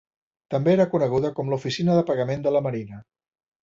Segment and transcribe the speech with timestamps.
[0.53, 3.09] També era coneguda com l'oficina de pagament de la Marina.